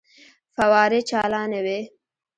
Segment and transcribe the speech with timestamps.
[0.55, 1.79] فوارې چالانې وې.